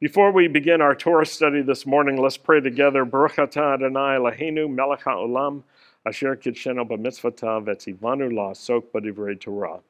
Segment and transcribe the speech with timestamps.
[0.00, 3.04] Before we begin our Torah study this morning, let's pray together.
[3.04, 5.64] Baruch atah Adonai Eloheinu melech haolam
[6.06, 9.80] asher kitshenu b'mitzvotav etzivanu la'asok b'divrei Torah.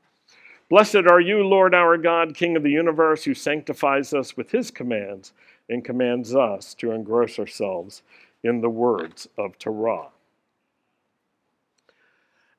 [0.71, 4.71] Blessed are you, Lord our God, King of the universe, who sanctifies us with his
[4.71, 5.35] commands
[5.69, 8.01] and commands us to engross ourselves
[8.43, 10.07] in the words of Torah.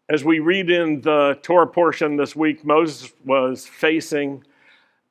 [0.07, 4.43] As we read in the Torah portion this week, Moses was facing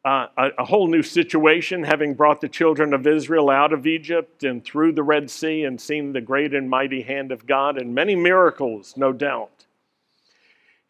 [0.04, 4.44] uh, a, a, whole new situation, having brought the children of Israel out of Egypt
[4.44, 7.94] and through the Red Sea and seen the great and mighty hand of God and
[7.94, 9.66] many miracles, no doubt.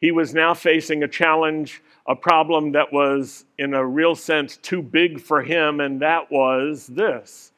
[0.01, 4.83] He was now facing a challenge, a problem that was, in a real sense, too
[4.83, 7.53] big for him, and that was this.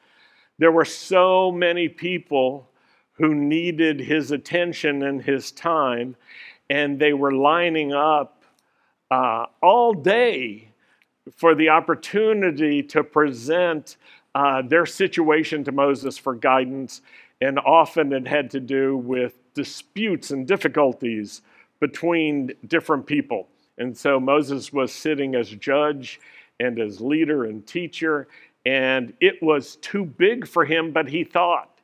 [0.57, 2.69] There were so many people
[3.13, 6.15] who needed his attention and his time,
[6.69, 8.43] and they were lining up
[9.11, 10.70] uh, all day
[11.35, 13.97] for the opportunity to present
[14.33, 17.01] uh, their situation to Moses for guidance,
[17.41, 21.41] and often it had to do with disputes and difficulties
[21.79, 23.47] between different people.
[23.77, 26.19] And so Moses was sitting as judge
[26.59, 28.27] and as leader and teacher,
[28.65, 31.79] and it was too big for him, but he thought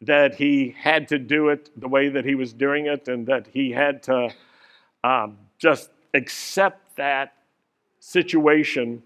[0.00, 3.46] that he had to do it the way that he was doing it and that
[3.52, 4.30] he had to
[5.04, 7.34] um, just accept that
[8.00, 9.02] situation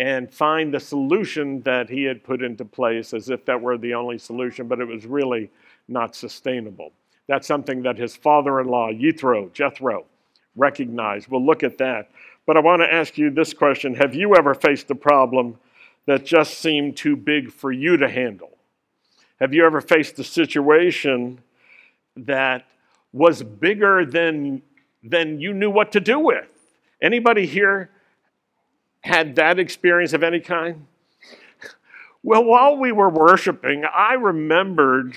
[0.00, 3.94] and find the solution that he had put into place as if that were the
[3.94, 5.50] only solution, but it was really
[5.86, 6.92] not sustainable.
[7.28, 10.06] That's something that his father in law, Yithro, Jethro,
[10.56, 11.28] recognized.
[11.28, 12.10] We'll look at that.
[12.46, 15.58] But I want to ask you this question Have you ever faced a problem
[16.06, 18.58] that just seemed too big for you to handle?
[19.38, 21.40] Have you ever faced a situation
[22.16, 22.66] that
[23.12, 24.62] was bigger than,
[25.02, 26.48] than you knew what to do with?
[27.00, 27.90] Anybody here
[29.02, 30.86] had that experience of any kind?
[32.22, 35.16] Well, while we were worshiping, I remembered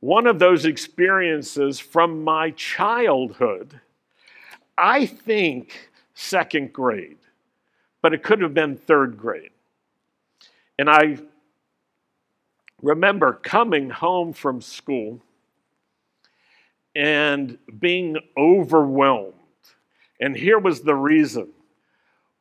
[0.00, 3.80] one of those experiences from my childhood.
[4.76, 7.18] I think second grade,
[8.00, 9.50] but it could have been third grade.
[10.78, 11.18] And I
[12.82, 15.20] remember coming home from school
[16.96, 19.34] and being overwhelmed.
[20.20, 21.52] And here was the reason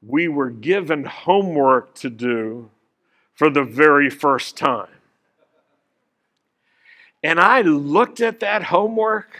[0.01, 2.69] we were given homework to do
[3.35, 4.88] for the very first time.
[7.23, 9.38] And I looked at that homework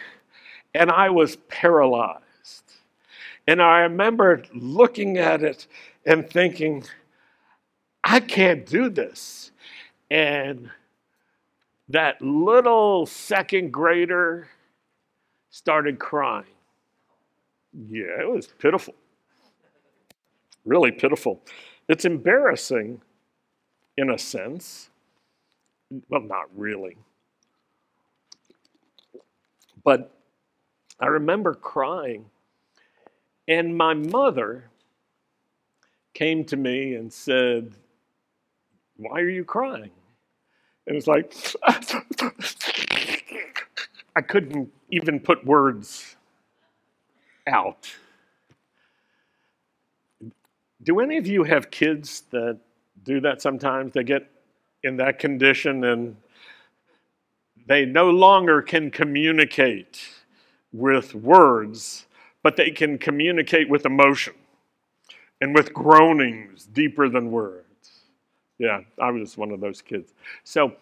[0.74, 2.22] and I was paralyzed.
[3.48, 5.66] And I remember looking at it
[6.06, 6.84] and thinking,
[8.04, 9.52] I can't do this.
[10.12, 10.70] And
[11.90, 14.48] that little second grader
[15.50, 16.46] started crying.
[17.90, 18.96] Yeah, it was pitiful
[20.66, 21.42] really pitiful.
[21.88, 23.02] It's embarrassing
[23.98, 24.90] in a sense.
[26.10, 26.98] Well, not really.
[29.84, 30.14] But
[31.00, 32.26] I remember crying,
[33.48, 34.70] and my mother
[36.14, 37.76] came to me and said,
[38.98, 39.92] Why are you crying?
[40.88, 41.34] And it's like,
[44.16, 46.16] I couldn't even put words
[47.48, 47.90] out.
[50.84, 52.60] Do any of you have kids that
[53.04, 53.94] do that sometimes?
[53.94, 54.30] They get
[54.84, 56.16] in that condition and
[57.68, 60.00] they no longer can communicate
[60.74, 62.06] with words,
[62.42, 64.34] but they can communicate with emotion
[65.40, 67.66] and with groanings deeper than words.
[68.58, 70.14] Yeah, I was one of those kids.
[70.44, 70.74] So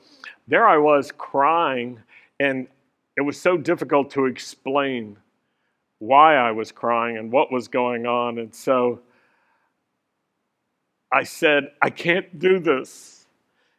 [0.47, 1.99] there I was crying,
[2.39, 2.67] and
[3.15, 5.17] it was so difficult to explain
[5.99, 8.37] why I was crying and what was going on.
[8.39, 8.99] And so
[11.11, 13.25] I said, I can't do this.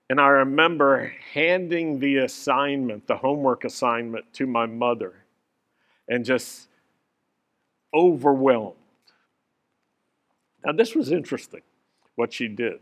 [0.08, 5.14] And I remember handing the assignment, the homework assignment, to my mother
[6.08, 6.66] and just
[7.94, 8.74] overwhelmed.
[10.64, 11.62] Now, this was interesting
[12.16, 12.80] what she did.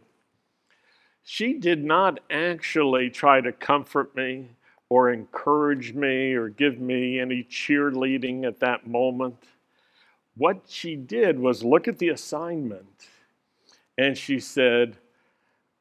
[1.23, 4.49] She did not actually try to comfort me
[4.89, 9.37] or encourage me or give me any cheerleading at that moment.
[10.35, 13.09] What she did was look at the assignment
[13.99, 14.97] and she said,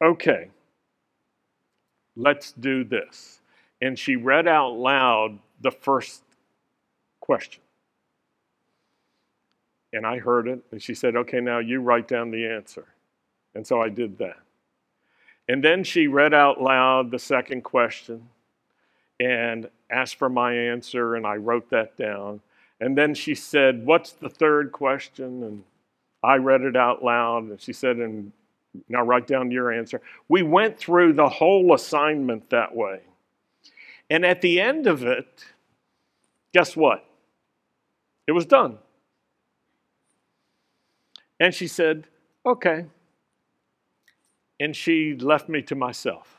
[0.03, 0.49] Okay,
[2.15, 3.39] let's do this.
[3.81, 6.23] And she read out loud the first
[7.21, 7.61] question.
[9.93, 12.85] And I heard it, and she said, Okay, now you write down the answer.
[13.55, 14.37] And so I did that.
[15.47, 18.27] And then she read out loud the second question
[19.19, 22.41] and asked for my answer, and I wrote that down.
[22.79, 25.43] And then she said, What's the third question?
[25.43, 25.63] And
[26.23, 28.31] I read it out loud, and she said, and
[28.89, 30.01] Now write down your answer.
[30.27, 33.01] We went through the whole assignment that way.
[34.09, 35.45] And at the end of it,
[36.53, 37.05] guess what?
[38.27, 38.77] It was done.
[41.39, 42.07] And she said,
[42.45, 42.85] Okay.
[44.59, 46.37] And she left me to myself.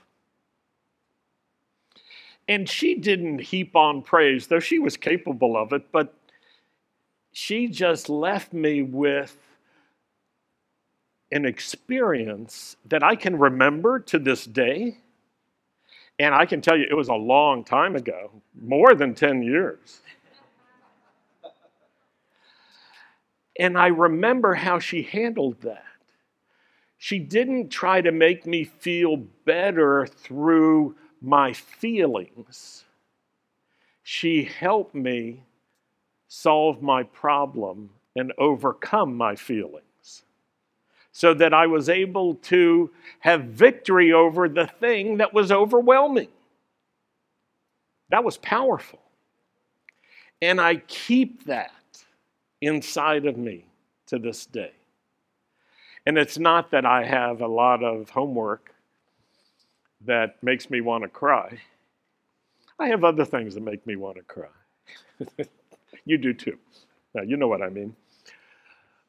[2.49, 6.15] And she didn't heap on praise, though she was capable of it, but
[7.33, 9.37] she just left me with
[11.31, 14.99] an experience that I can remember to this day.
[16.19, 20.01] And I can tell you, it was a long time ago, more than 10 years.
[23.59, 25.85] And I remember how she handled that.
[26.97, 32.85] She didn't try to make me feel better through my feelings.
[34.03, 35.45] She helped me
[36.27, 39.88] solve my problem and overcome my feelings
[41.19, 46.29] so that I was able to have victory over the thing that was overwhelming.
[48.11, 49.01] That was powerful.
[50.41, 51.73] And I keep that
[52.61, 53.65] inside of me
[54.07, 54.71] to this day.
[56.07, 58.73] And it's not that I have a lot of homework
[60.07, 61.59] that makes me want to cry.
[62.79, 65.47] I have other things that make me want to cry.
[66.05, 66.59] you do too.
[67.13, 67.97] Now, you know what I mean.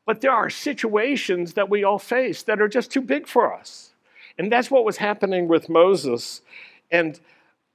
[0.09, 3.93] But there are situations that we all face that are just too big for us.
[4.39, 6.41] And that's what was happening with Moses.
[6.89, 7.19] And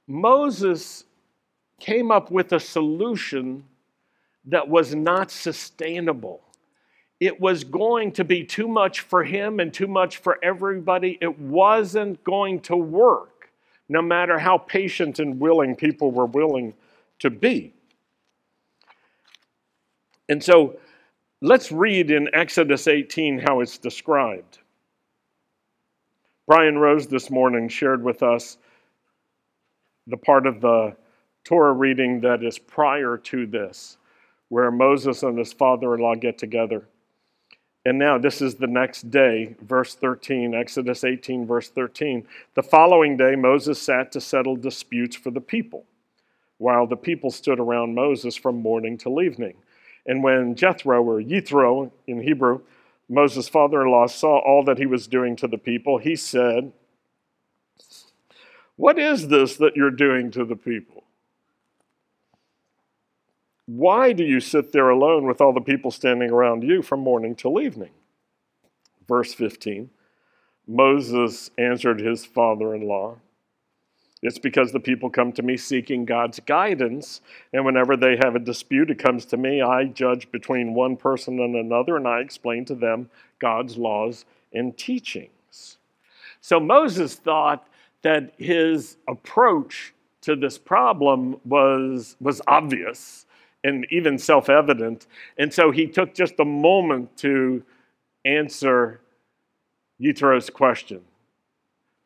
[0.05, 1.05] Moses
[1.79, 3.63] came up with a solution
[4.43, 6.41] that was not sustainable.
[7.21, 11.17] It was going to be too much for him and too much for everybody.
[11.21, 13.49] It wasn't going to work,
[13.87, 16.73] no matter how patient and willing people were willing
[17.19, 17.71] to be.
[20.27, 20.75] And so
[21.41, 24.59] Let's read in Exodus 18 how it's described.
[26.47, 28.57] Brian Rose this morning shared with us
[30.07, 30.95] the part of the
[31.43, 33.97] Torah reading that is prior to this,
[34.47, 36.87] where Moses and his father in law get together.
[37.83, 42.25] And now, this is the next day, verse 13, Exodus 18, verse 13.
[42.55, 45.85] The following day, Moses sat to settle disputes for the people,
[46.57, 49.55] while the people stood around Moses from morning till evening.
[50.05, 52.61] And when Jethro, or Yithro in Hebrew,
[53.09, 56.71] Moses' father in law, saw all that he was doing to the people, he said,
[58.75, 61.03] What is this that you're doing to the people?
[63.65, 67.35] Why do you sit there alone with all the people standing around you from morning
[67.35, 67.91] till evening?
[69.07, 69.89] Verse 15
[70.67, 73.17] Moses answered his father in law,
[74.21, 77.21] it's because the people come to me seeking God's guidance.
[77.53, 79.61] And whenever they have a dispute, it comes to me.
[79.61, 83.09] I judge between one person and another, and I explain to them
[83.39, 85.77] God's laws and teachings.
[86.41, 87.67] So Moses thought
[88.01, 93.25] that his approach to this problem was, was obvious
[93.63, 95.07] and even self evident.
[95.37, 97.63] And so he took just a moment to
[98.23, 99.01] answer
[99.99, 101.01] Yithro's question.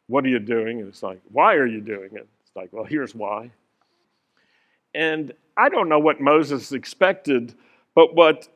[0.09, 0.79] What are you doing?
[0.79, 2.27] And it's like, Why are you doing it?
[2.41, 3.51] It's like, Well, here's why.
[4.95, 7.53] And I don't know what Moses expected,
[7.93, 8.47] but what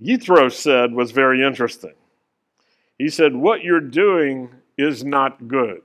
[0.00, 1.94] Yithro said was very interesting.
[2.98, 5.80] He said, What you're doing is not good.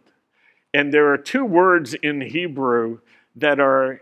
[0.73, 3.00] And there are two words in Hebrew
[3.38, 4.01] that are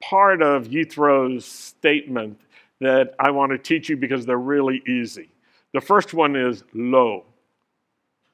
[0.00, 2.40] part of Yithro's statement
[2.80, 5.30] that I want to teach you because they're really easy.
[5.74, 7.24] The first one is lo.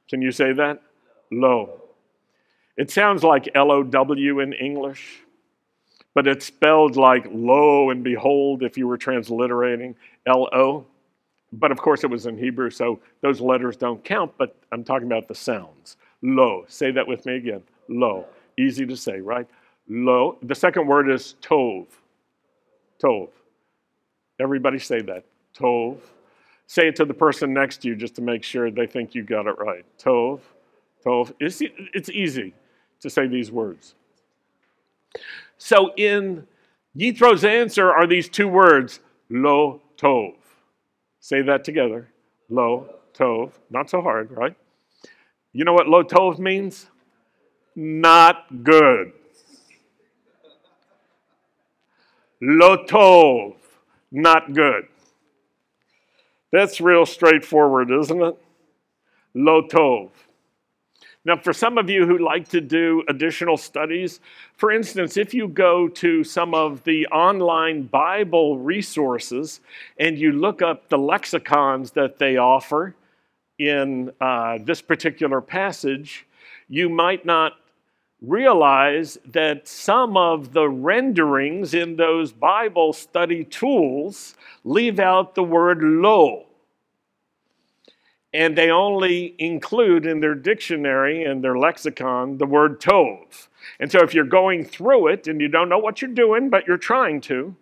[0.08, 0.80] Can you say that?
[1.40, 1.80] Lo.
[2.76, 5.20] It sounds like L O W in English,
[6.14, 9.94] but it's spelled like lo and behold if you were transliterating
[10.26, 10.86] L O.
[11.52, 15.06] But of course, it was in Hebrew, so those letters don't count, but I'm talking
[15.06, 15.96] about the sounds.
[16.22, 16.64] Lo.
[16.68, 17.62] Say that with me again.
[17.88, 18.26] Lo.
[18.58, 19.46] Easy to say, right?
[19.88, 20.38] Lo.
[20.42, 21.86] The second word is tov.
[23.02, 23.28] Tov.
[24.40, 25.24] Everybody say that.
[25.56, 25.98] Tov.
[26.66, 29.22] Say it to the person next to you just to make sure they think you
[29.22, 29.84] got it right.
[29.98, 30.40] Tov.
[31.04, 31.32] Tov.
[31.40, 32.54] It's, it's easy
[33.00, 33.94] to say these words.
[35.58, 36.46] So in
[36.96, 40.34] Yithro's answer are these two words, lo tov.
[41.20, 42.08] Say that together.
[42.48, 43.52] Lo tov.
[43.70, 44.54] Not so hard, right?
[45.52, 46.88] You know what lo tov means?
[47.76, 49.12] Not good.
[52.40, 53.56] Lo tov.
[54.10, 54.86] Not good.
[56.52, 58.36] That's real straightforward, isn't it?
[59.34, 60.10] Lo tov.
[61.26, 64.20] Now, for some of you who like to do additional studies,
[64.56, 69.60] for instance, if you go to some of the online Bible resources
[69.98, 72.94] and you look up the lexicons that they offer,
[73.58, 76.26] in uh, this particular passage,
[76.68, 77.52] you might not
[78.20, 85.82] realize that some of the renderings in those Bible study tools leave out the word
[85.82, 86.46] lo.
[88.34, 93.46] And they only include in their dictionary and their lexicon the word tov.
[93.78, 96.66] And so if you're going through it and you don't know what you're doing, but
[96.66, 97.54] you're trying to,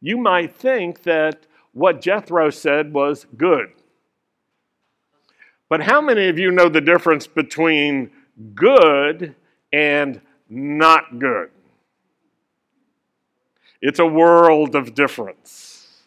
[0.00, 3.72] you might think that what Jethro said was good.
[5.70, 8.10] But how many of you know the difference between
[8.54, 9.34] good
[9.72, 11.50] and not good?
[13.80, 16.02] It's a world of difference.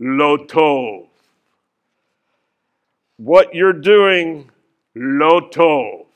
[0.00, 1.06] Lotov.
[3.16, 4.50] What you're doing,
[4.96, 6.06] lotov.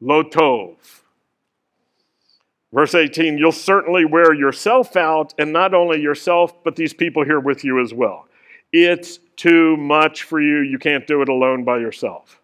[0.00, 0.76] Lotov.
[2.72, 7.40] Verse 18, you'll certainly wear yourself out, and not only yourself, but these people here
[7.40, 8.28] with you as well.
[8.72, 10.58] It's too much for you.
[10.58, 12.40] You can't do it alone by yourself.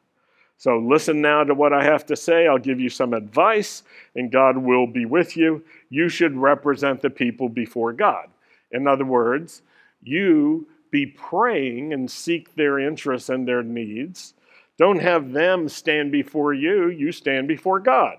[0.56, 2.46] So listen now to what I have to say.
[2.46, 3.82] I'll give you some advice,
[4.14, 5.64] and God will be with you.
[5.90, 8.28] You should represent the people before God.
[8.70, 9.62] In other words,
[10.02, 14.34] you be praying and seek their interests and their needs.
[14.78, 18.18] Don't have them stand before you, you stand before God.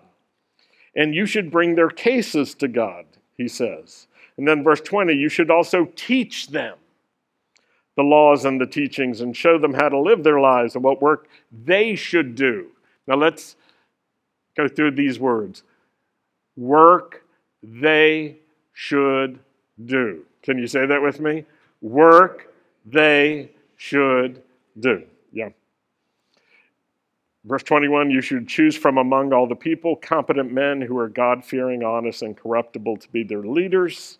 [0.93, 3.05] And you should bring their cases to God,
[3.37, 4.07] he says.
[4.37, 6.77] And then verse 20, you should also teach them
[7.95, 11.01] the laws and the teachings and show them how to live their lives and what
[11.01, 12.67] work they should do.
[13.07, 13.55] Now let's
[14.57, 15.63] go through these words
[16.55, 17.23] work
[17.63, 18.37] they
[18.73, 19.39] should
[19.83, 20.23] do.
[20.43, 21.45] Can you say that with me?
[21.81, 22.52] Work
[22.85, 24.41] they should
[24.79, 25.03] do.
[25.31, 25.49] Yeah.
[27.45, 31.43] Verse 21 You should choose from among all the people competent men who are God
[31.43, 34.17] fearing, honest, and corruptible to be their leaders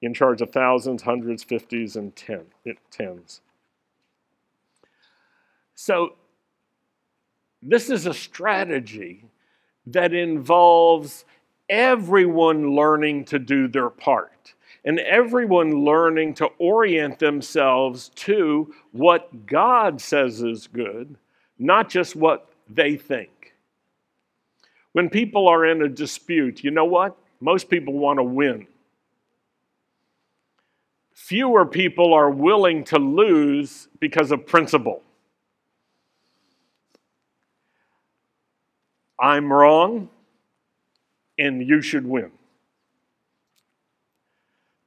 [0.00, 2.42] in charge of thousands, hundreds, fifties, and ten,
[2.90, 3.40] tens.
[5.74, 6.14] So,
[7.62, 9.24] this is a strategy
[9.86, 11.24] that involves
[11.68, 14.54] everyone learning to do their part
[14.84, 21.16] and everyone learning to orient themselves to what God says is good,
[21.58, 23.54] not just what they think.
[24.92, 27.16] When people are in a dispute, you know what?
[27.40, 28.66] Most people want to win
[31.22, 35.02] fewer people are willing to lose because of principle.
[39.20, 40.10] I'm wrong,
[41.38, 42.32] and you should win.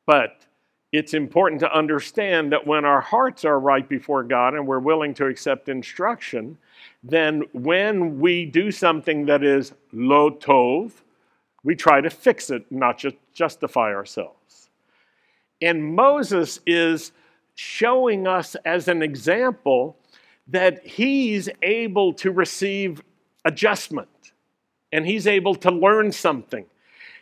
[0.06, 0.46] But
[0.92, 5.14] it's important to understand that when our hearts are right before God and we're willing
[5.16, 6.58] to accept instruction,
[7.04, 10.92] then when we do something that is lo tov,
[11.64, 14.70] we try to fix it, not just justify ourselves.
[15.62, 17.12] And Moses is
[17.56, 19.98] showing us as an example
[20.48, 23.02] that he's able to receive
[23.46, 24.10] adjustment
[24.92, 26.66] and he's able to learn something.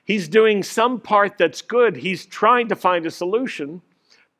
[0.04, 1.96] He's doing some part that's good.
[1.96, 3.82] He's trying to find a solution,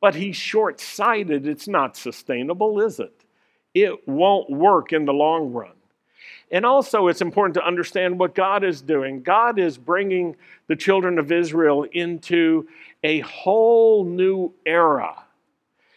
[0.00, 1.46] but he's short sighted.
[1.46, 3.24] It's not sustainable, is it?
[3.72, 5.72] It won't work in the long run.
[6.50, 9.22] And also, it's important to understand what God is doing.
[9.22, 12.68] God is bringing the children of Israel into
[13.02, 15.24] a whole new era.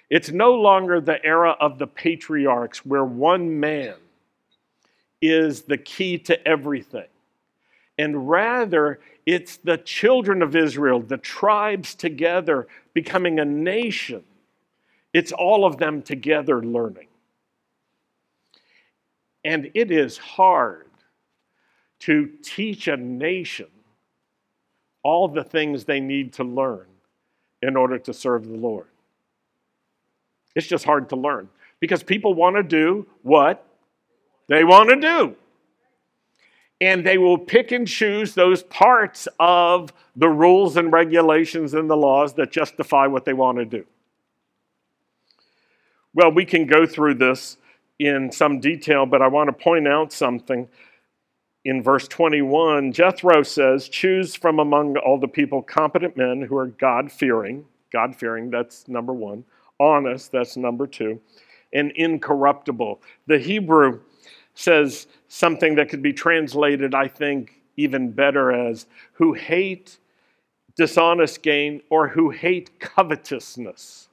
[0.09, 3.95] It's no longer the era of the patriarchs where one man
[5.21, 7.07] is the key to everything.
[7.98, 14.24] And rather, it's the children of Israel, the tribes together, becoming a nation.
[15.13, 17.08] It's all of them together learning.
[19.44, 20.88] And it is hard
[22.00, 23.68] to teach a nation
[25.04, 26.86] all the things they need to learn
[27.62, 28.88] in order to serve the Lord.
[30.56, 31.50] It's just hard to learn
[31.80, 33.66] because people want to do what
[34.48, 35.36] they want to do.
[36.79, 41.98] And they will pick and choose those parts of the rules and regulations and the
[41.98, 43.86] laws that justify what they want to do.
[46.13, 47.57] Well, we can go through this
[48.00, 50.67] in some detail, but I want to point out something
[51.67, 56.67] in verse 21, Jethro says, Choose from among all the people competent men who are
[56.67, 57.65] God fearing.
[57.91, 59.43] God fearing, that's number one.
[59.77, 61.19] Honest, that's number two.
[61.74, 63.01] And incorruptible.
[63.27, 64.00] The Hebrew
[64.57, 69.99] says something that could be translated, I think, even better as who hate
[70.75, 74.09] dishonest gain or who hate covetousness.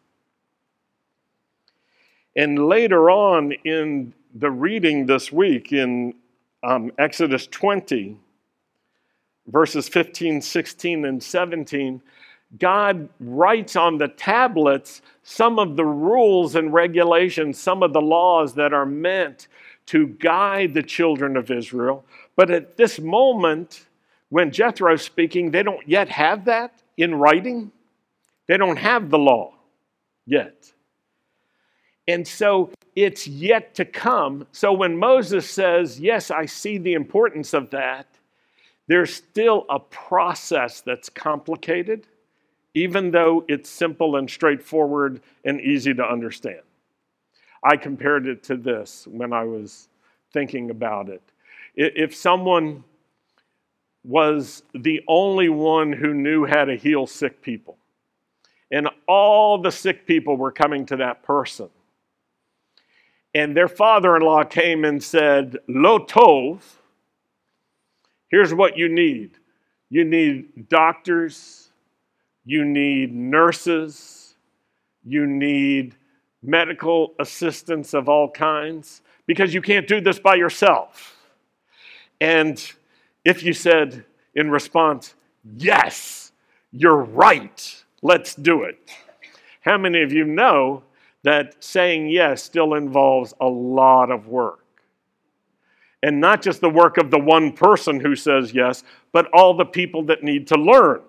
[2.36, 6.14] And later on in the reading this week in
[6.62, 8.18] um, Exodus 20,
[9.46, 12.02] verses 15, 16, and 17,
[12.58, 18.54] God writes on the tablets some of the rules and regulations, some of the laws
[18.54, 19.48] that are meant
[19.86, 22.04] to guide the children of Israel.
[22.36, 23.86] But at this moment,
[24.30, 27.70] when Jethro's speaking, they don't yet have that in writing.
[28.46, 29.54] They don't have the law
[30.26, 30.72] yet.
[32.06, 34.46] And so it's yet to come.
[34.52, 38.06] So when Moses says, Yes, I see the importance of that,
[38.86, 42.06] there's still a process that's complicated,
[42.74, 46.60] even though it's simple and straightforward and easy to understand.
[47.64, 49.88] I compared it to this when I was
[50.32, 51.22] thinking about it.
[51.74, 52.84] If someone
[54.04, 57.78] was the only one who knew how to heal sick people,
[58.70, 61.70] and all the sick people were coming to that person,
[63.34, 66.60] and their father in law came and said, Lo Tov,
[68.28, 69.38] here's what you need
[69.90, 71.70] you need doctors,
[72.44, 74.34] you need nurses,
[75.04, 75.94] you need
[76.44, 81.16] medical assistance of all kinds, because you can't do this by yourself.
[82.20, 82.62] And
[83.24, 85.14] if you said in response,
[85.56, 86.32] Yes,
[86.72, 88.78] you're right, let's do it.
[89.60, 90.82] How many of you know
[91.24, 94.60] that saying yes still involves a lot of work.
[96.02, 99.64] And not just the work of the one person who says yes, but all the
[99.64, 101.00] people that need to learn.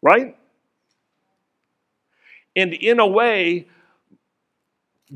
[0.00, 0.34] Right?
[2.56, 3.68] And in a way,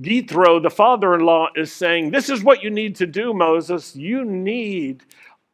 [0.01, 3.97] Jethro, the father in law, is saying, This is what you need to do, Moses.
[3.97, 5.05] You need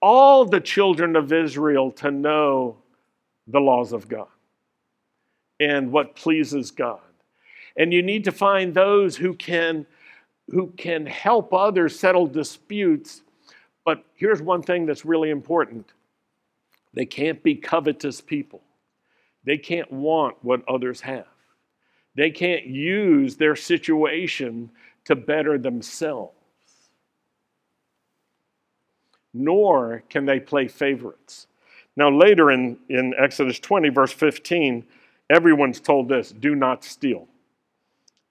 [0.01, 2.77] all the children of Israel to know
[3.47, 4.27] the laws of God
[5.61, 7.01] and what pleases God.
[7.77, 9.87] And you need to find those who can,
[10.49, 13.23] who can help others settle disputes.
[13.85, 15.93] But here's one thing that's really important
[16.95, 18.61] they can't be covetous people,
[19.45, 21.27] they can't want what others have,
[22.15, 24.71] they can't use their situation
[25.05, 26.35] to better themselves.
[29.35, 31.47] Nor can they play favorites.
[31.97, 34.85] Now, later in, in Exodus 20, verse 15,
[35.31, 37.29] everyone's told this do not steal.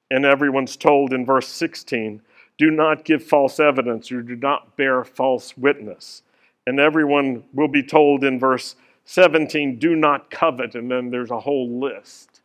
[0.10, 2.22] And everyone's told in verse 16
[2.58, 6.22] do not give false evidence or do not bear false witness.
[6.68, 10.76] And everyone will be told in verse 17 do not covet.
[10.76, 12.41] And then there's a whole list.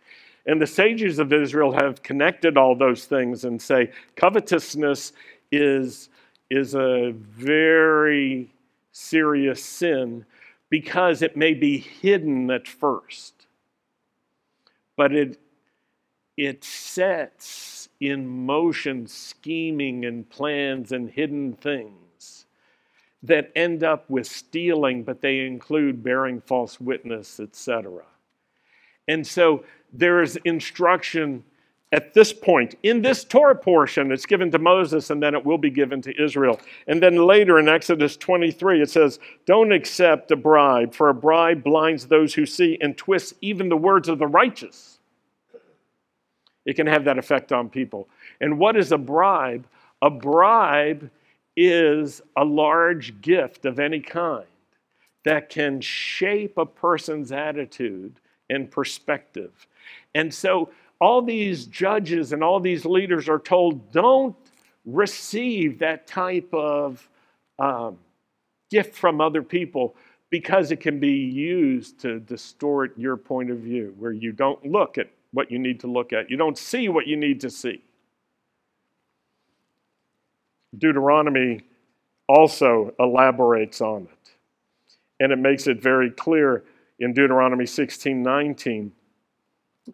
[0.47, 5.13] And the sages of Israel have connected all those things and say covetousness
[5.51, 6.09] is,
[6.51, 8.51] is a very
[8.93, 10.25] serious sin
[10.71, 13.47] because it may be hidden at first,
[14.97, 15.39] but it
[16.37, 22.45] it sets in motion scheming and plans and hidden things
[23.23, 28.03] that end up with stealing, but they include bearing false witness, etc.
[29.09, 31.45] And so there is instruction
[31.93, 34.11] at this point in this Torah portion.
[34.11, 36.61] It's given to Moses and then it will be given to Israel.
[36.87, 41.63] And then later in Exodus 23, it says, Don't accept a bribe, for a bribe
[41.63, 44.99] blinds those who see and twists even the words of the righteous.
[46.65, 48.09] It can have that effect on people.
[48.41, 49.67] And what is a bribe?
[50.03, 51.11] A bribe
[51.57, 54.47] is a large gift of any kind
[55.25, 59.67] that can shape a person's attitude and perspective.
[60.15, 64.37] And so all these judges and all these leaders are told don't
[64.85, 67.09] receive that type of
[67.59, 67.99] um,
[68.71, 69.95] gift from other people
[70.31, 74.99] because it can be used to distort your point of view, where you don't look
[74.99, 76.31] at what you need to look at.
[76.31, 77.83] You don't see what you need to see.
[80.77, 81.61] Deuteronomy
[82.29, 84.31] also elaborates on it.
[85.21, 86.65] And it makes it very clear
[86.99, 88.93] in Deuteronomy 16 19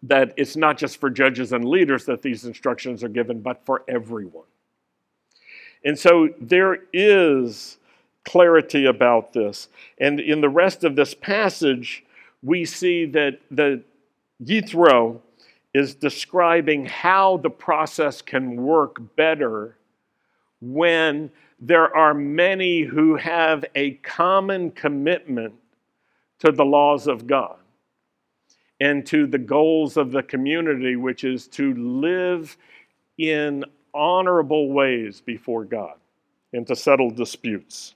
[0.01, 3.83] that it's not just for judges and leaders that these instructions are given, but for
[3.87, 4.45] everyone.
[5.85, 7.77] And so there is
[8.25, 9.67] clarity about this.
[9.99, 12.03] And in the rest of this passage,
[12.41, 13.83] we see that the
[14.43, 15.19] Yithro
[15.73, 19.77] is describing how the process can work better
[20.61, 25.53] when there are many who have a common commitment
[26.43, 27.55] to the laws of God
[28.81, 32.57] and to the goals of the community, which is to live
[33.17, 35.95] in honorable ways before God
[36.51, 37.95] and to settle disputes.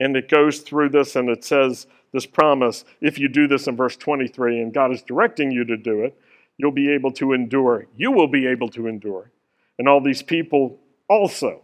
[0.00, 3.76] And it goes through this and it says this promise if you do this in
[3.76, 6.18] verse 23, and God is directing you to do it,
[6.56, 7.86] you'll be able to endure.
[7.96, 9.30] You will be able to endure.
[9.78, 11.62] And all these people also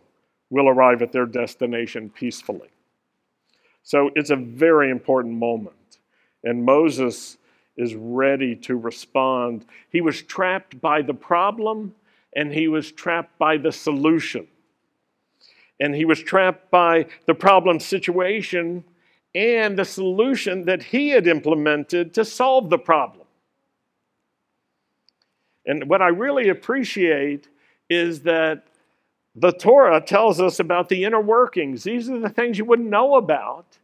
[0.50, 2.68] will arrive at their destination peacefully.
[3.84, 5.98] So it's a very important moment.
[6.42, 7.36] And Moses
[7.76, 9.66] is ready to respond.
[9.90, 11.94] He was trapped by the problem
[12.34, 14.48] and he was trapped by the solution.
[15.78, 18.84] And he was trapped by the problem situation
[19.34, 23.26] and the solution that he had implemented to solve the problem.
[25.66, 27.48] And what I really appreciate
[27.90, 28.66] is that
[29.34, 31.82] the Torah tells us about the inner workings.
[31.82, 33.78] These are the things you wouldn't know about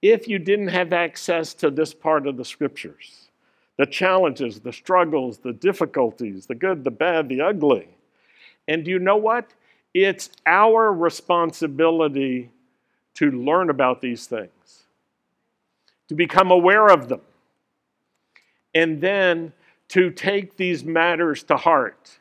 [0.00, 3.22] if you didn't have access to this part of the scriptures
[3.78, 7.86] the challenges, the struggles, the difficulties, the good, the bad, the ugly.
[8.66, 9.52] And do you know what?
[9.92, 12.50] It's our responsibility
[13.16, 14.84] to learn about these things,
[16.08, 17.20] to become aware of them,
[18.74, 19.52] and then
[19.88, 22.18] to take these matters to heart.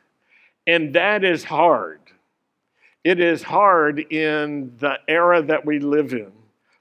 [0.68, 2.05] And that is hard.
[3.06, 6.32] It is hard in the era that we live in,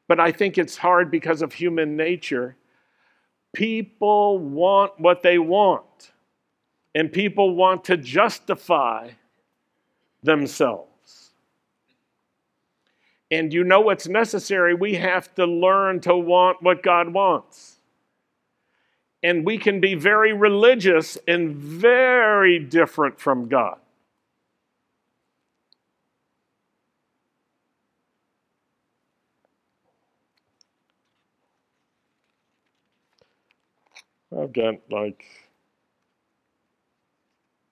[0.09, 2.57] but I think it's hard because of human nature.
[3.53, 6.13] People want what they want,
[6.95, 9.11] and people want to justify
[10.23, 11.33] themselves.
[13.31, 14.75] And you know what's necessary?
[14.75, 17.77] We have to learn to want what God wants.
[19.23, 23.79] And we can be very religious and very different from God.
[34.41, 35.25] I've got like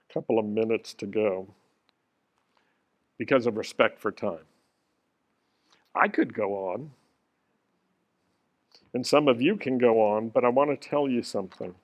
[0.09, 1.49] a couple of minutes to go
[3.19, 4.45] because of respect for time.
[5.95, 6.91] I could go on,
[8.95, 11.75] and some of you can go on, but I want to tell you something.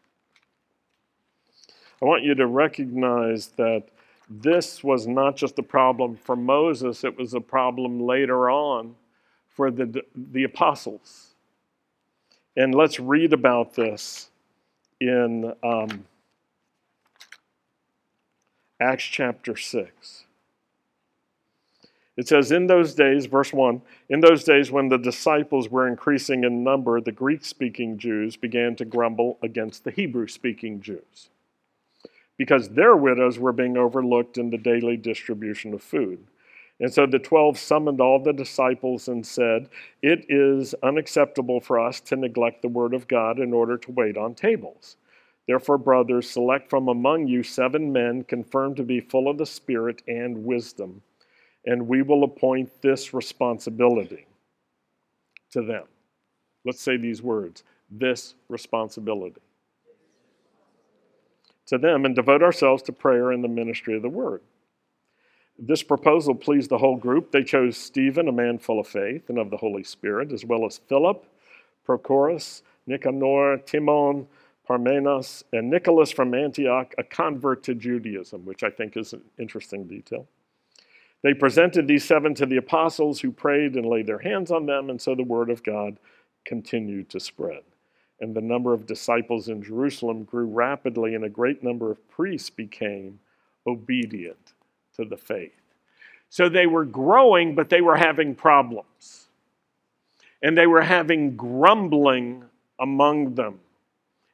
[2.00, 3.84] I want you to recognize that
[4.30, 8.94] this was not just a problem for Moses, it was a problem later on
[9.48, 11.34] for the, the apostles.
[12.56, 14.27] And let's read about this
[15.00, 16.04] in um,
[18.80, 20.24] Acts chapter 6.
[22.16, 26.42] It says, In those days, verse 1, in those days when the disciples were increasing
[26.42, 31.30] in number, the Greek speaking Jews began to grumble against the Hebrew speaking Jews
[32.36, 36.24] because their widows were being overlooked in the daily distribution of food.
[36.80, 39.68] And so the twelve summoned all the disciples and said,
[40.02, 44.16] It is unacceptable for us to neglect the word of God in order to wait
[44.16, 44.96] on tables.
[45.46, 50.02] Therefore, brothers, select from among you seven men confirmed to be full of the Spirit
[50.06, 51.02] and wisdom
[51.68, 54.26] and we will appoint this responsibility
[55.50, 55.84] to them.
[56.64, 59.40] Let's say these words this responsibility
[61.64, 64.42] to them and devote ourselves to prayer and the ministry of the word.
[65.60, 67.32] This proposal pleased the whole group.
[67.32, 70.64] They chose Stephen, a man full of faith and of the Holy Spirit, as well
[70.64, 71.26] as Philip,
[71.84, 74.28] Prochorus, Nicanor, Timon,
[74.68, 79.88] Parmenas, and Nicholas from Antioch, a convert to Judaism, which I think is an interesting
[79.88, 80.28] detail.
[81.22, 84.88] They presented these seven to the apostles who prayed and laid their hands on them,
[84.88, 85.98] and so the word of God
[86.44, 87.62] continued to spread.
[88.20, 92.50] And the number of disciples in Jerusalem grew rapidly, and a great number of priests
[92.50, 93.18] became
[93.66, 94.52] obedient
[94.98, 95.52] to the faith.
[96.28, 99.28] So they were growing, but they were having problems.
[100.42, 102.44] And they were having grumbling
[102.78, 103.60] among them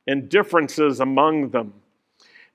[0.06, 1.72] and differences among them.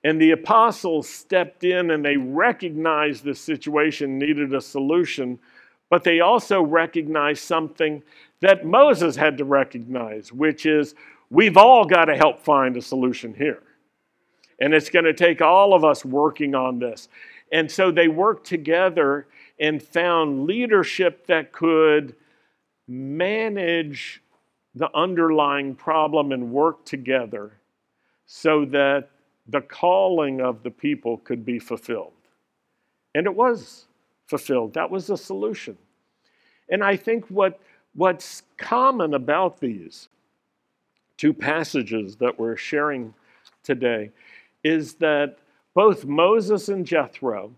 [0.04, 5.38] And the apostles stepped in and they recognized the situation needed a solution,
[5.88, 8.02] but they also recognized something
[8.40, 10.94] that Moses had to recognize, which is
[11.28, 13.62] we've all got to help find a solution here.
[14.60, 17.08] And it's going to take all of us working on this.
[17.52, 19.26] And so they worked together
[19.58, 22.14] and found leadership that could
[22.86, 24.22] manage
[24.74, 27.52] the underlying problem and work together
[28.26, 29.10] so that
[29.48, 32.12] the calling of the people could be fulfilled.
[33.14, 33.86] And it was
[34.26, 34.74] fulfilled.
[34.74, 35.76] That was the solution.
[36.68, 37.60] And I think what,
[37.94, 40.08] what's common about these
[41.16, 43.12] two passages that we're sharing
[43.64, 44.10] today
[44.62, 45.38] is that
[45.80, 47.52] both Moses and Jethro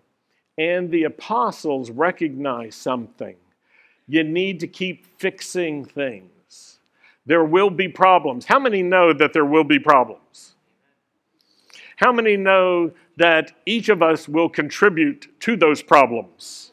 [0.56, 3.34] and the apostles recognize something.
[4.06, 6.78] You need to keep fixing things.
[7.26, 8.44] There will be problems.
[8.44, 10.54] How many know that there will be problems?
[11.96, 16.70] How many know that each of us will contribute to those problems?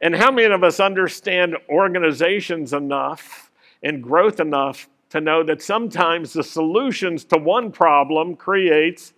[0.00, 3.50] And how many of us understand organizations enough
[3.82, 9.12] and growth enough to know that sometimes the solutions to one problem creates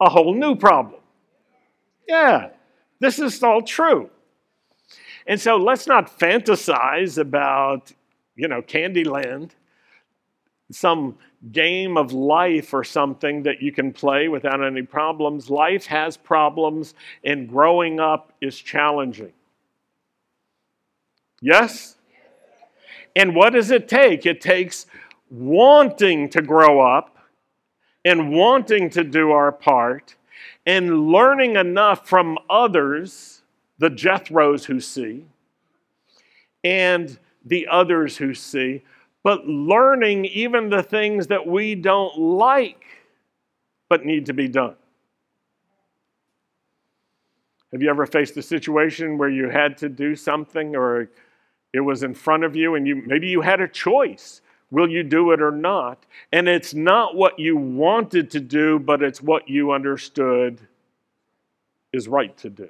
[0.00, 1.00] a whole new problem?
[2.08, 2.50] Yeah,
[2.98, 4.10] this is all true.
[5.26, 7.92] And so let's not fantasize about,
[8.34, 9.50] you know, Candyland,
[10.72, 11.16] some
[11.52, 15.50] game of life or something that you can play without any problems.
[15.50, 19.32] Life has problems, and growing up is challenging.
[21.40, 21.96] Yes?
[23.16, 24.26] And what does it take?
[24.26, 24.86] It takes
[25.30, 27.16] wanting to grow up
[28.04, 30.16] and wanting to do our part
[30.66, 33.42] and learning enough from others,
[33.78, 35.26] the Jethros who see,
[36.64, 38.82] and the others who see,
[39.22, 42.84] but learning even the things that we don't like
[43.88, 44.76] but need to be done.
[47.72, 51.10] Have you ever faced a situation where you had to do something or
[51.72, 55.02] it was in front of you and you maybe you had a choice will you
[55.02, 56.04] do it or not?
[56.32, 60.60] And it's not what you wanted to do but it's what you understood
[61.92, 62.68] is right to do.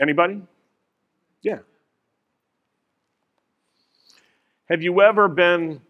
[0.00, 0.42] Anybody?
[1.42, 1.58] Yeah.
[4.68, 5.80] Have you ever been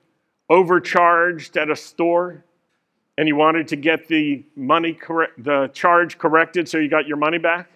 [0.49, 2.45] overcharged at a store
[3.19, 7.17] and you wanted to get the money correct the charge corrected so you got your
[7.17, 7.69] money back?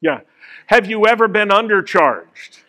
[0.00, 0.20] Yeah.
[0.66, 2.63] Have you ever been undercharged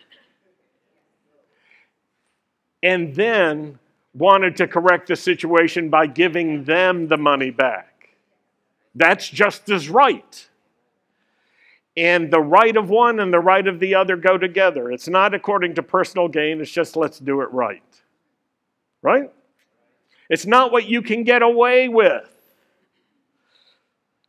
[2.86, 3.80] and then
[4.14, 8.10] wanted to correct the situation by giving them the money back.
[8.94, 10.48] That's just as right.
[11.96, 14.92] And the right of one and the right of the other go together.
[14.92, 17.82] It's not according to personal gain, it's just let's do it right.
[19.02, 19.32] Right?
[20.30, 22.30] It's not what you can get away with.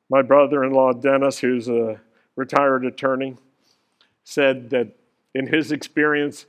[0.10, 2.02] My brother in law, Dennis, who's a
[2.36, 3.38] retired attorney,
[4.24, 4.98] said that
[5.36, 6.48] in his experience,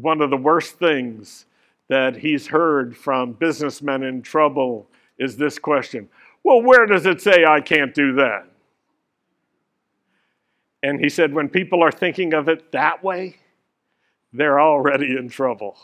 [0.00, 1.46] one of the worst things
[1.88, 6.08] that he's heard from businessmen in trouble is this question
[6.44, 8.46] Well, where does it say I can't do that?
[10.82, 13.36] And he said, when people are thinking of it that way,
[14.32, 15.76] they're already in trouble.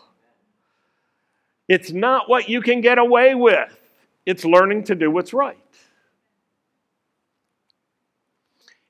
[1.68, 3.76] It's not what you can get away with,
[4.24, 5.58] it's learning to do what's right.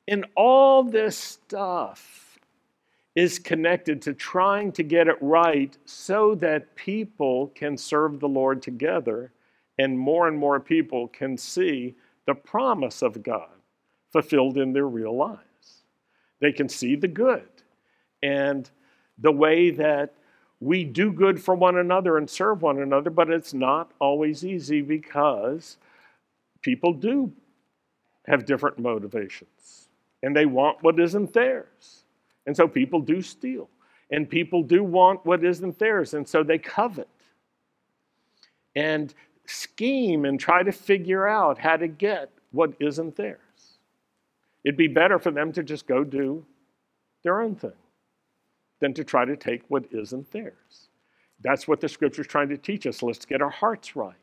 [0.07, 2.24] In all this stuff,
[3.15, 8.61] is connected to trying to get it right so that people can serve the Lord
[8.61, 9.33] together
[9.79, 11.95] and more and more people can see
[12.27, 13.49] the promise of God
[14.11, 15.85] fulfilled in their real lives.
[16.41, 17.49] They can see the good
[18.23, 18.69] and
[19.19, 20.15] the way that
[20.61, 24.81] we do good for one another and serve one another, but it's not always easy
[24.81, 25.77] because
[26.63, 27.33] people do
[28.27, 29.89] have different motivations
[30.23, 32.04] and they want what isn't theirs.
[32.47, 33.69] And so people do steal,
[34.11, 37.09] and people do want what isn't theirs, and so they covet
[38.77, 39.15] and
[39.47, 43.39] scheme and try to figure out how to get what isn't theirs.
[44.65, 46.45] It'd be better for them to just go do
[47.23, 47.73] their own thing
[48.81, 50.89] than to try to take what isn't theirs.
[51.43, 53.03] That's what the scripture's trying to teach us.
[53.03, 54.15] Let's get our hearts right.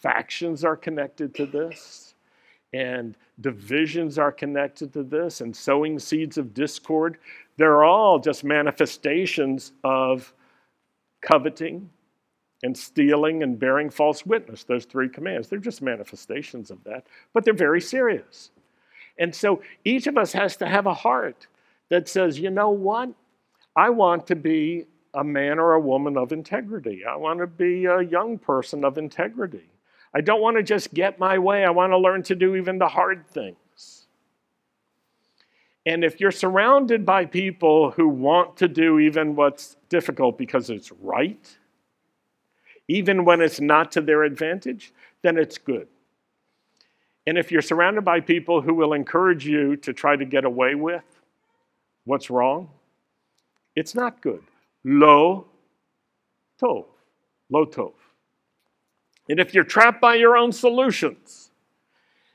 [0.00, 2.14] Factions are connected to this,
[2.72, 7.18] and divisions are connected to this, and sowing seeds of discord.
[7.56, 10.32] They're all just manifestations of
[11.20, 11.90] coveting
[12.62, 15.48] and stealing and bearing false witness, those three commands.
[15.48, 18.50] They're just manifestations of that, but they're very serious.
[19.18, 21.46] And so each of us has to have a heart
[21.90, 23.10] that says, you know what?
[23.76, 27.04] I want to be a man or a woman of integrity.
[27.04, 29.70] I want to be a young person of integrity.
[30.14, 31.64] I don't want to just get my way.
[31.64, 33.56] I want to learn to do even the hard things.
[35.86, 40.90] And if you're surrounded by people who want to do even what's difficult because it's
[40.92, 41.58] right,
[42.88, 44.92] even when it's not to their advantage,
[45.22, 45.88] then it's good.
[47.26, 50.74] And if you're surrounded by people who will encourage you to try to get away
[50.74, 51.04] with
[52.04, 52.68] what's wrong,
[53.74, 54.42] it's not good.
[54.84, 55.46] Lo
[56.60, 56.84] tov.
[57.50, 57.92] Lo tov.
[59.28, 61.50] And if you're trapped by your own solutions,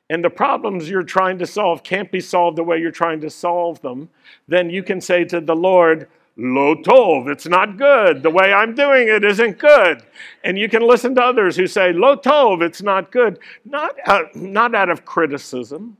[0.09, 3.29] and the problems you're trying to solve can't be solved the way you're trying to
[3.29, 4.09] solve them,
[4.47, 8.23] then you can say to the Lord, Lo tov, it's not good.
[8.23, 10.03] The way I'm doing it isn't good.
[10.43, 13.39] And you can listen to others who say, Lo tov, it's not good.
[13.65, 13.95] Not
[14.33, 15.97] not out of criticism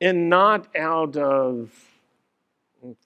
[0.00, 1.70] and not out of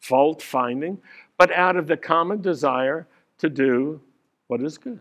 [0.01, 0.99] fault finding,
[1.37, 3.09] but out of the common desire
[3.39, 4.01] to do
[4.47, 5.01] what is good.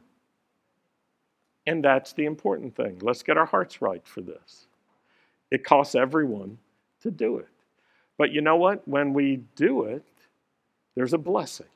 [1.68, 2.98] And that's the important thing.
[3.02, 4.66] Let's get our hearts right for this.
[5.52, 6.58] It costs everyone
[7.02, 7.48] to do it.
[8.18, 8.88] But you know what?
[8.88, 10.04] When we do it,
[10.96, 11.68] there's a blessing.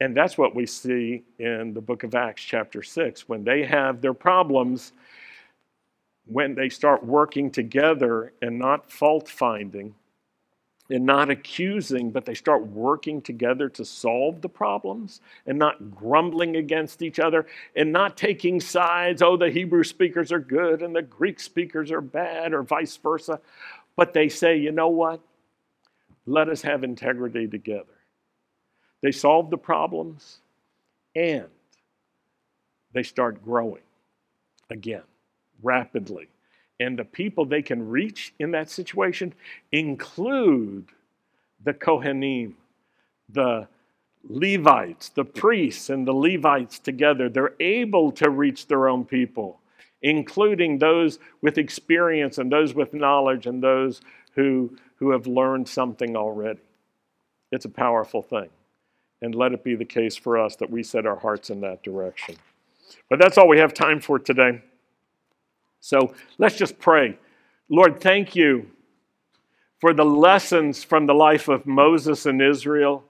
[0.00, 3.28] And that's what we see in the book of Acts, chapter 6.
[3.28, 4.92] When they have their problems,
[6.26, 9.94] when they start working together and not fault finding,
[10.90, 16.56] and not accusing, but they start working together to solve the problems and not grumbling
[16.56, 17.46] against each other
[17.76, 19.20] and not taking sides.
[19.20, 23.40] Oh, the Hebrew speakers are good and the Greek speakers are bad, or vice versa.
[23.96, 25.20] But they say, you know what?
[26.26, 27.84] Let us have integrity together.
[29.02, 30.38] They solve the problems
[31.14, 31.46] and
[32.92, 33.82] they start growing
[34.70, 35.02] again
[35.62, 36.28] rapidly.
[36.80, 39.34] And the people they can reach in that situation
[39.72, 40.86] include
[41.64, 42.54] the Kohanim,
[43.28, 43.66] the
[44.28, 47.28] Levites, the priests and the Levites together.
[47.28, 49.60] They're able to reach their own people,
[50.02, 54.00] including those with experience and those with knowledge and those
[54.34, 56.60] who, who have learned something already.
[57.50, 58.48] It's a powerful thing.
[59.20, 61.82] And let it be the case for us that we set our hearts in that
[61.82, 62.36] direction.
[63.10, 64.62] But that's all we have time for today.
[65.80, 67.18] So let's just pray.
[67.68, 68.70] Lord, thank you
[69.80, 73.04] for the lessons from the life of Moses and Israel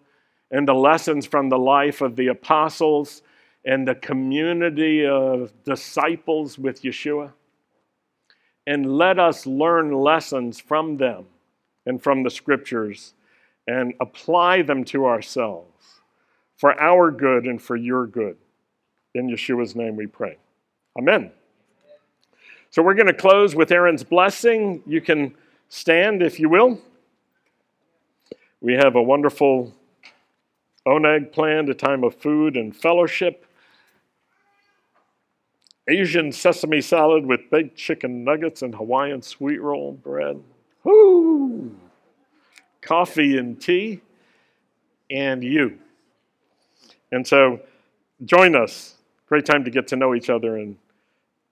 [0.51, 3.23] and the lessons from the life of the apostles
[3.65, 7.33] and the community of disciples with Yeshua.
[8.67, 11.27] And let us learn lessons from them
[11.87, 13.15] and from the scriptures
[13.67, 16.01] and apply them to ourselves
[16.57, 18.37] for our good and for your good.
[19.15, 20.37] In Yeshua's name we pray.
[20.99, 21.31] Amen.
[22.71, 24.83] So we're going to close with Aaron's blessing.
[24.87, 25.35] You can
[25.69, 26.81] stand if you will.
[28.61, 29.73] We have a wonderful
[30.87, 33.47] oneg planned, a time of food and fellowship.
[35.89, 40.43] Asian sesame salad with baked chicken nuggets and Hawaiian sweet roll bread.
[40.85, 41.75] Whoo!
[42.83, 44.03] Coffee and tea,
[45.11, 45.79] and you.
[47.11, 47.61] And so
[48.25, 48.97] join us.
[49.29, 50.77] Great time to get to know each other and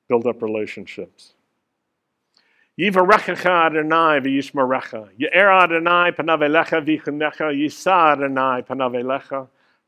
[0.09, 1.35] build up relationships.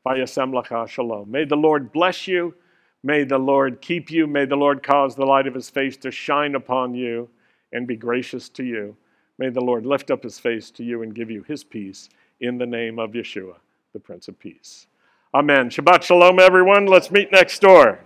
[0.05, 0.87] V'yishmarecha.
[0.87, 1.31] Shalom.
[1.31, 2.55] May the Lord bless you.
[3.03, 4.27] May the Lord keep you.
[4.27, 7.29] May the Lord cause the light of his face to shine upon you
[7.71, 8.97] and be gracious to you.
[9.37, 12.09] May the Lord lift up his face to you and give you his peace
[12.41, 13.55] in the name of Yeshua,
[13.93, 14.87] the Prince of Peace.
[15.33, 15.69] Amen.
[15.69, 16.87] Shabbat Shalom, everyone.
[16.87, 17.99] Let's meet next door.